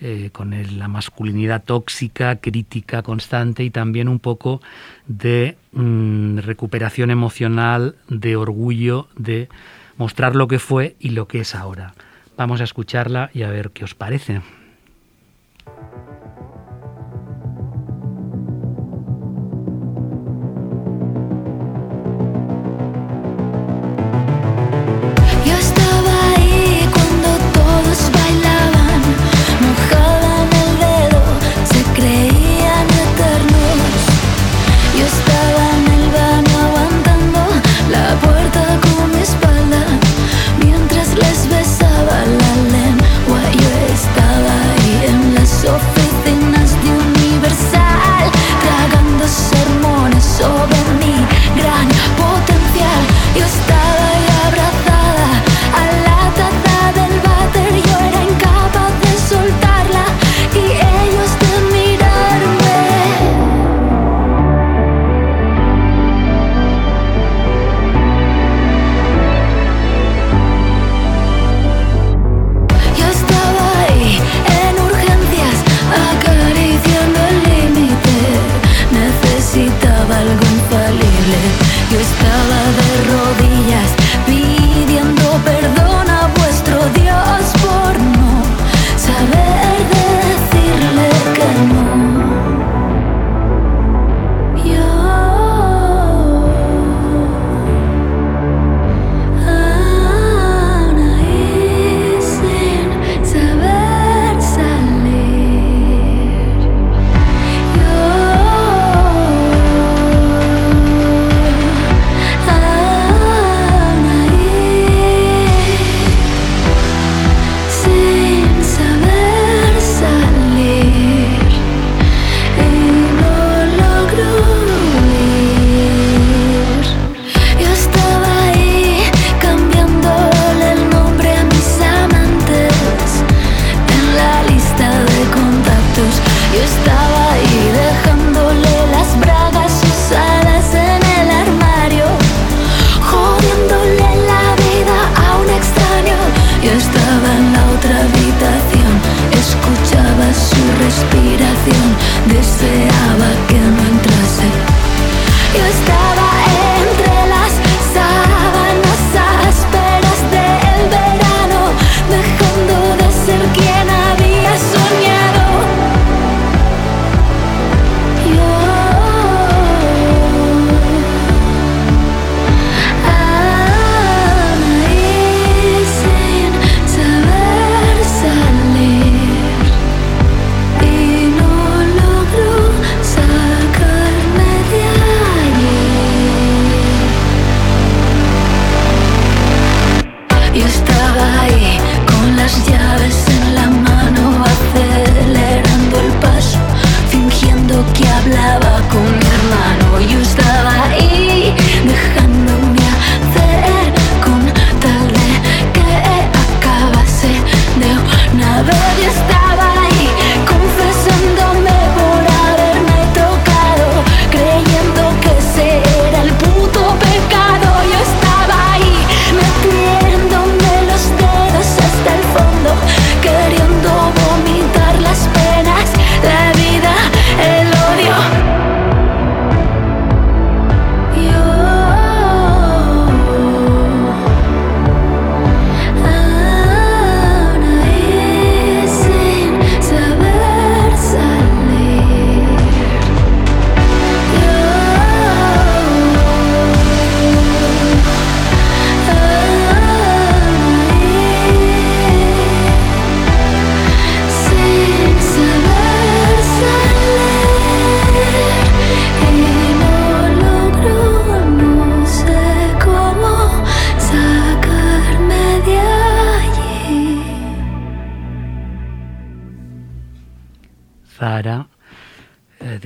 [0.00, 4.60] eh, con la masculinidad tóxica, crítica constante y también un poco
[5.06, 9.48] de mm, recuperación emocional, de orgullo, de
[9.96, 11.94] mostrar lo que fue y lo que es ahora.
[12.36, 14.40] Vamos a escucharla y a ver qué os parece.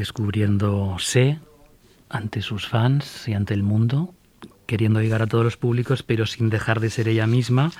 [0.04, 1.38] Descubriéndose
[2.10, 4.12] ante sus fans y ante el mundo,
[4.66, 7.72] queriendo llegar a todos los públicos, pero sin dejar de ser ella misma.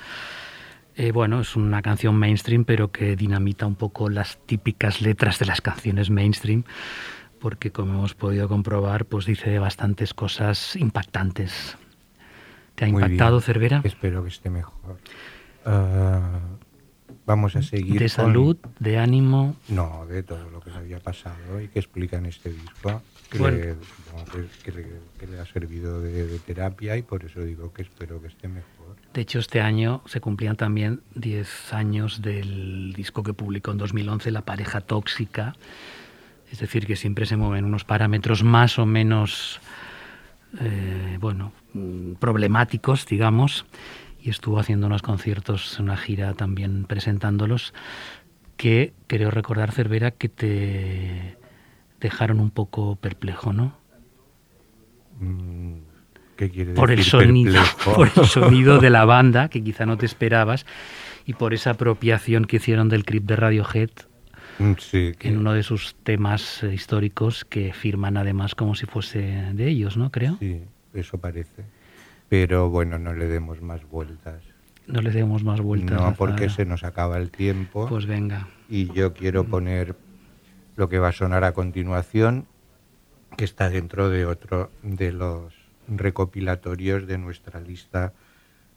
[0.95, 5.45] Eh, bueno, es una canción mainstream, pero que dinamita un poco las típicas letras de
[5.45, 6.63] las canciones mainstream,
[7.39, 11.77] porque como hemos podido comprobar, pues dice bastantes cosas impactantes.
[12.73, 13.43] ¿Te ha Muy impactado, bien.
[13.43, 13.81] Cervera?
[13.83, 14.97] Espero que esté mejor.
[15.63, 16.39] Ah,
[17.25, 17.93] vamos a seguir.
[17.93, 19.55] De con- salud, de ánimo.
[19.69, 23.01] No, de todo lo que le había pasado y que explica en este disco.
[23.29, 23.57] Que, Bueno.
[23.57, 24.87] le, supongo que, que le,
[25.19, 28.47] que le ha servido de, de terapia y por eso digo que espero que esté
[28.47, 28.95] mejor.
[29.13, 34.29] De hecho, este año se cumplían también 10 años del disco que publicó en 2011,
[34.31, 35.55] La pareja tóxica.
[36.51, 39.59] Es decir, que siempre se mueven unos parámetros más o menos,
[40.61, 43.65] eh, bueno, mm, problemáticos, digamos.
[44.25, 47.75] Y estuvo haciendo unos conciertos, una gira también presentándolos,
[48.57, 51.37] que creo recordar, Cervera, que te
[51.99, 53.77] dejaron un poco perplejo, ¿no?
[55.19, 55.75] Mm,
[56.37, 57.93] ¿Qué quiere por el decir sonido, perplejo?
[57.95, 60.65] por el sonido de la banda que quizá no te esperabas
[61.27, 63.89] y por esa apropiación que hicieron del clip de Radiohead
[64.57, 68.85] Mm, Sí, que- en uno de sus temas eh, históricos que firman además como si
[68.85, 69.19] fuese
[69.53, 70.11] de ellos, ¿no?
[70.11, 70.37] Creo.
[70.39, 70.61] sí,
[70.93, 71.65] eso parece.
[72.29, 74.41] Pero bueno, no le demos más vueltas.
[74.87, 75.99] No le demos más vueltas.
[75.99, 77.87] No, porque se nos acaba el tiempo.
[77.87, 78.47] Pues venga.
[78.69, 79.95] y yo quiero poner
[80.75, 82.47] lo que va a sonar a continuación,
[83.37, 85.53] que está dentro de otro de los
[85.87, 88.13] recopilatorios de nuestra lista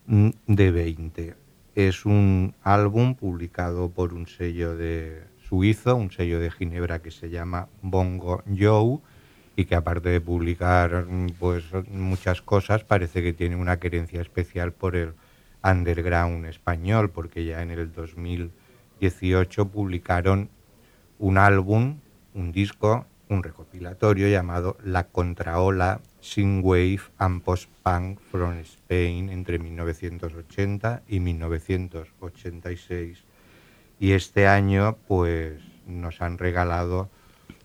[0.07, 1.37] mm, de 20.
[1.75, 7.31] Es un álbum publicado por un sello de suizo, un sello de Ginebra que se
[7.31, 8.99] llama Bongo Joe
[9.59, 14.71] y que aparte de publicar mm, pues muchas cosas parece que tiene una querencia especial
[14.71, 15.15] por el
[15.65, 20.49] underground español porque ya en el 2018 publicaron
[21.19, 21.99] un álbum,
[22.35, 31.19] un disco, un recopilatorio llamado La Contraola Synthwave and Post-Punk from Spain entre 1980 y
[31.19, 33.25] 1986.
[33.99, 37.11] Y este año pues nos han regalado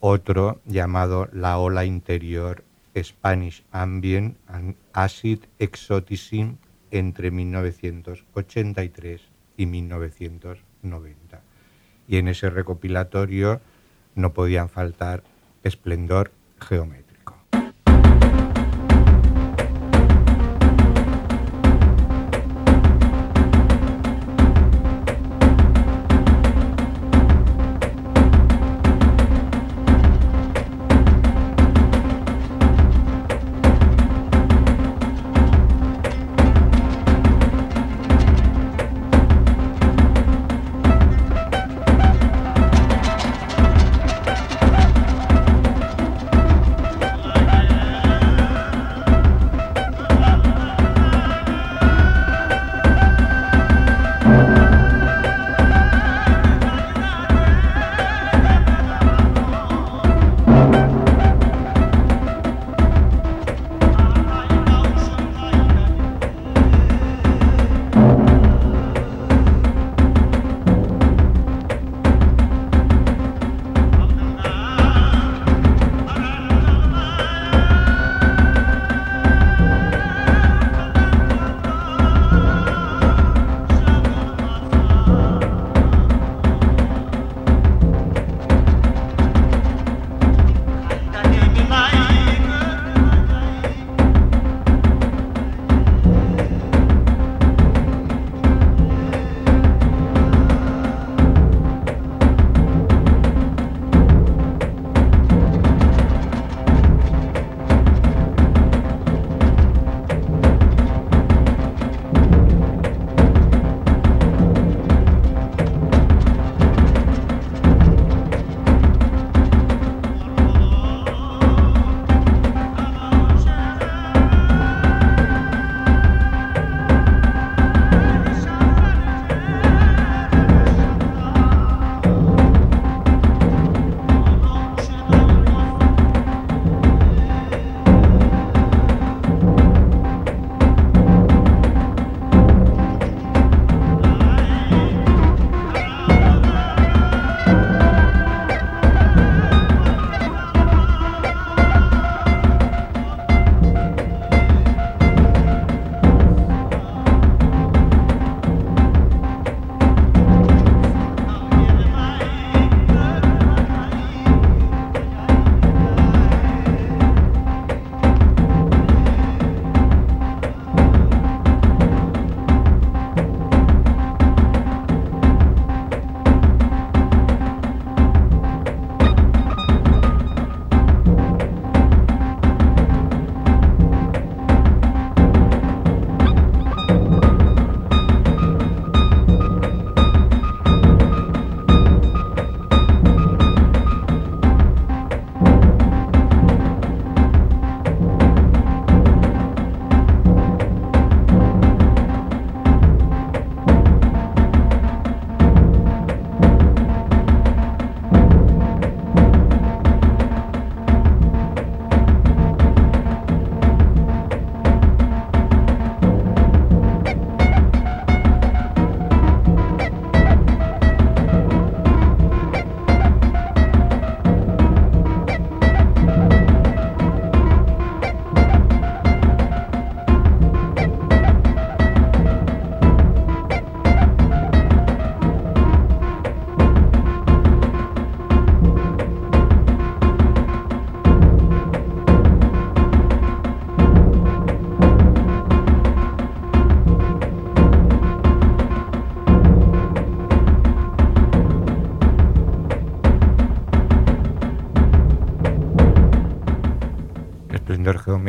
[0.05, 6.55] otro llamado La Ola Interior Spanish Ambient and Acid Exoticism
[6.91, 9.21] entre 1983
[9.55, 11.41] y 1990.
[12.09, 13.61] Y en ese recopilatorio
[14.13, 15.23] no podían faltar
[15.63, 17.02] esplendor geométrico.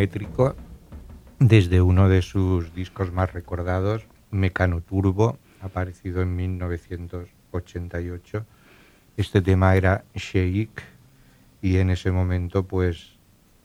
[0.04, 0.54] Geométrico
[1.38, 8.44] desde uno de sus discos más recordados, Mecano Turbo, aparecido en 1988.
[9.16, 10.82] Este tema era Sheik
[11.62, 13.16] y en ese momento pues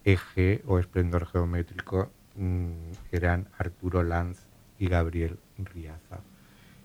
[0.06, 2.72] eje o esplendor geométrico mm,
[3.12, 4.46] eran Arturo Lanz
[4.78, 6.22] y Gabriel Riaza.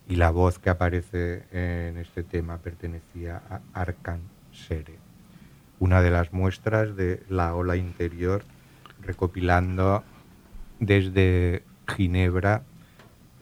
[0.08, 4.98] Y la voz que aparece en este tema pertenecía a Arkan Sere,
[5.78, 8.42] una de las muestras de la ola interior
[9.04, 10.02] recopilando
[10.80, 12.62] desde Ginebra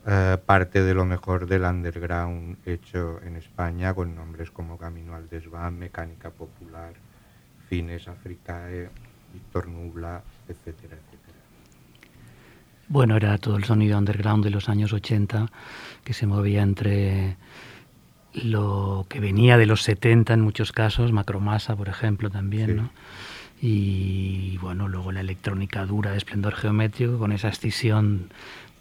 [0.06, 5.28] eh, parte de lo mejor del underground hecho en España con nombres como Camino al
[5.28, 6.92] Desván, Mecánica Popular,
[7.68, 8.90] Fines Africae,
[9.32, 11.38] Víctor Nubla, etcétera, etcétera.
[12.88, 15.46] Bueno, era todo el sonido underground de los años 80
[16.04, 17.36] que se movía entre
[18.34, 22.74] lo que venía de los 70 en muchos casos, Macromasa, por ejemplo, también, Sí.
[22.74, 22.90] ¿no?
[23.64, 28.30] Y bueno, luego la electrónica dura de esplendor geométrico con esa escisión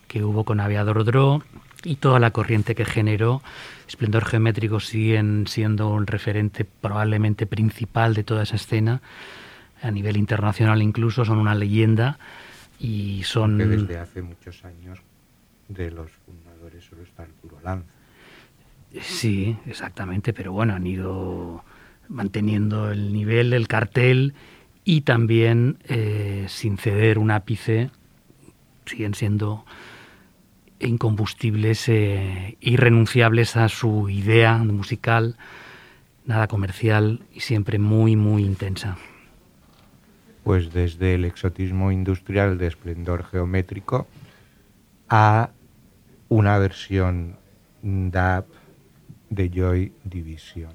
[0.08, 1.44] que hubo con Aviador Draw
[1.84, 3.44] y toda la corriente que generó.
[3.88, 9.04] Esplendor geométrico siguen siendo un referente probablemente principal de toda esa escena,
[9.84, 12.18] a nivel internacional incluso, son una leyenda
[12.80, 13.60] y son...
[13.60, 14.98] Que desde hace muchos años
[15.68, 17.86] de los fundadores solo está Arturo Lanz.
[19.00, 21.64] Sí, exactamente, pero bueno, han ido
[22.10, 24.34] manteniendo el nivel, el cartel
[24.84, 27.90] y también eh, sin ceder un ápice,
[28.86, 29.66] siguen siendo
[30.80, 35.38] incombustibles, eh, irrenunciables a su idea musical,
[36.26, 38.98] nada comercial y siempre muy, muy intensa.
[40.44, 44.08] Pues desde el exotismo industrial de esplendor geométrico
[45.08, 45.52] a
[46.30, 47.38] una versión
[47.84, 48.48] DAP
[49.30, 50.72] de Joy Division.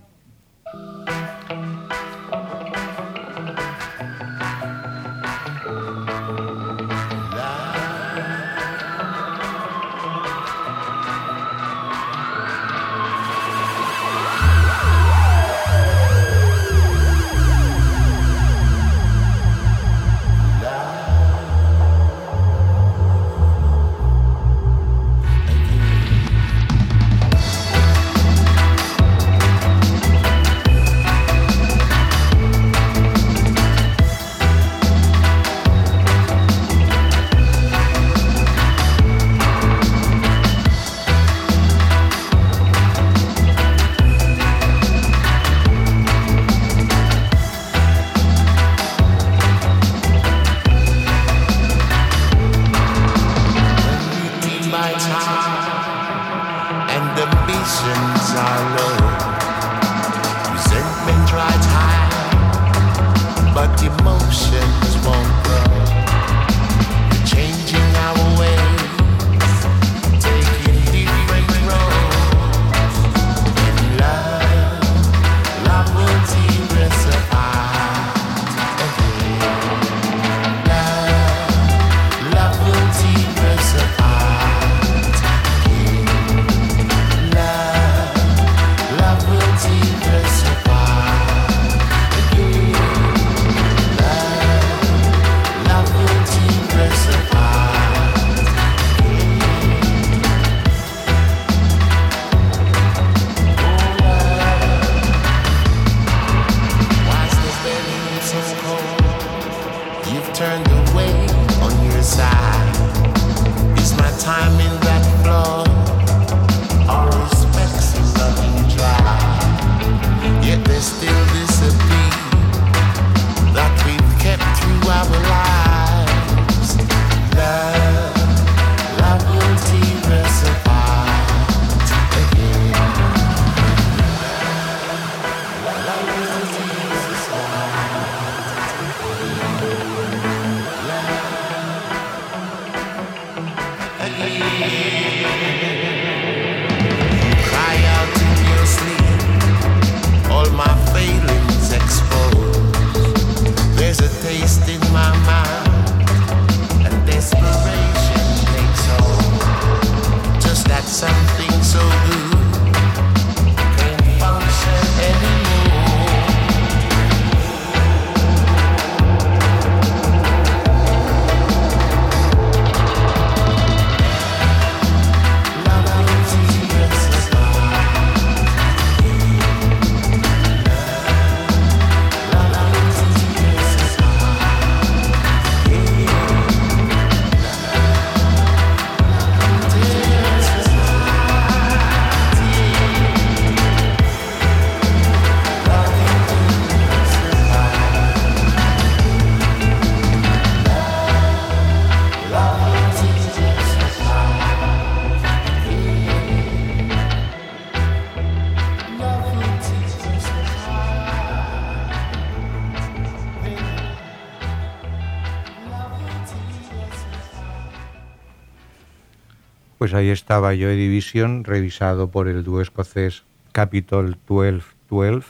[219.86, 223.22] Pues ahí estaba Joy Division, revisado por el dúo escocés
[223.52, 225.28] Capitol 1212,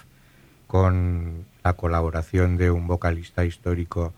[0.67, 4.15] con la colaboración de un vocalista histórico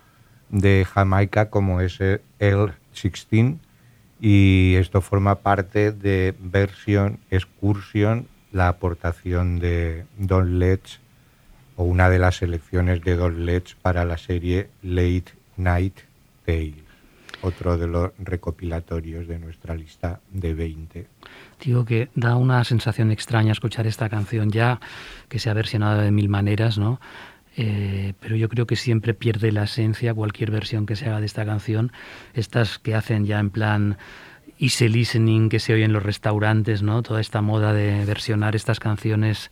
[0.48, 3.58] de Jamaica como es L16
[4.20, 11.00] y esto forma parte de Version Excursion, la aportación de Don Letts
[11.74, 15.98] o una de las selecciones de Don Letts para la serie Late Night
[16.46, 16.87] Tales,
[17.42, 21.06] otro de los recopilatorios de nuestra lista de 20.
[21.64, 24.80] Digo que da una sensación extraña escuchar esta canción ya
[25.28, 27.00] que se ha versionado de mil maneras, ¿no?
[27.56, 31.26] Eh, pero yo creo que siempre pierde la esencia cualquier versión que se haga de
[31.26, 31.92] esta canción.
[32.34, 33.98] Estas que hacen ya en plan
[34.60, 37.02] easy listening que se oye en los restaurantes, ¿no?
[37.02, 39.50] Toda esta moda de versionar estas canciones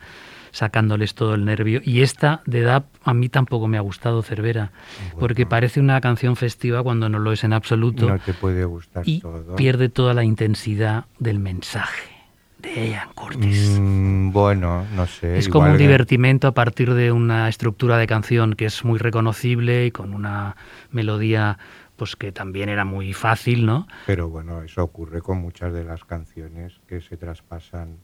[0.56, 1.82] sacándoles todo el nervio.
[1.84, 4.72] Y esta de DAP a mí tampoco me ha gustado, Cervera,
[5.20, 8.08] porque parece una canción festiva cuando no lo es en absoluto.
[8.08, 9.54] No te puede gustar y todo.
[9.56, 12.10] pierde toda la intensidad del mensaje
[12.58, 13.76] de Ian Curtis.
[13.78, 15.36] Mm, bueno, no sé.
[15.36, 18.98] Es como un que- divertimento a partir de una estructura de canción que es muy
[18.98, 20.56] reconocible y con una
[20.90, 21.58] melodía
[21.96, 23.86] pues que también era muy fácil, ¿no?
[24.06, 27.98] Pero bueno, eso ocurre con muchas de las canciones que se traspasan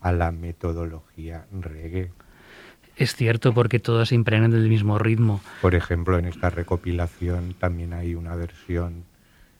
[0.00, 2.10] a la metodología reggae.
[2.96, 5.42] Es cierto porque todas se impregnan del mismo ritmo.
[5.60, 9.04] Por ejemplo, en esta recopilación también hay una versión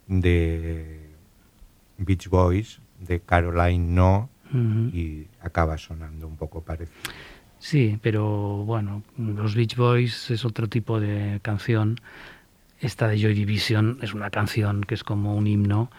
[0.07, 1.11] de
[1.99, 4.30] Beach Boys, de Caroline No,
[4.93, 6.97] y acaba sonando un poco parecido.
[7.59, 12.01] Sí, pero bueno, los Beach Boys es otro tipo de canción.
[12.80, 15.91] Esta de Joy Division es una canción que es como un himno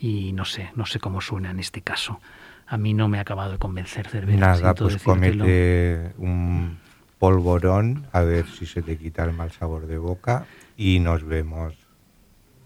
[0.00, 2.20] y no sé, no sé cómo suena en este caso.
[2.68, 4.38] A mí no me ha acabado de convencer, Cervera.
[4.38, 6.78] Nada, pues comete un
[7.18, 10.46] polvorón a ver si se te quita el mal sabor de boca
[10.76, 11.74] y nos vemos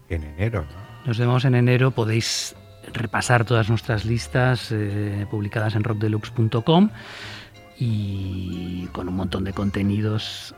[0.09, 0.63] en enero.
[0.63, 1.07] ¿no?
[1.07, 1.91] Nos vemos en enero.
[1.91, 2.55] Podéis
[2.93, 6.89] repasar todas nuestras listas eh, publicadas en rockdeluxe.com
[7.79, 10.53] y con un montón de contenidos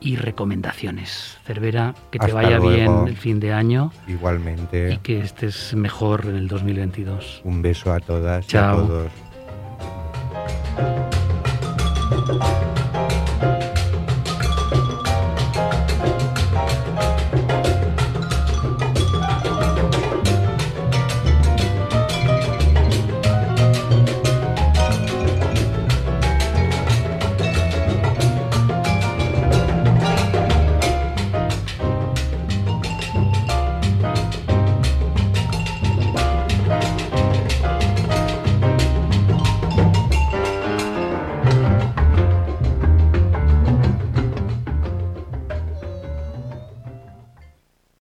[0.00, 1.38] y recomendaciones.
[1.44, 2.68] Cervera, que te Hasta vaya luego.
[3.04, 7.42] bien el fin de año y Igualmente, que estés mejor en el 2022.
[7.44, 8.86] un beso a todas y a Chao.
[8.86, 9.12] todos.